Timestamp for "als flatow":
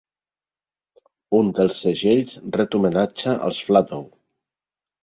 3.51-4.07